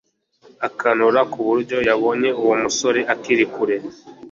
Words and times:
akanura 0.67 1.21
kuburyo 1.31 1.77
yabonye 1.87 2.29
uwo 2.41 2.55
musore 2.63 2.99
akiri 3.13 3.45
kure 3.53 3.75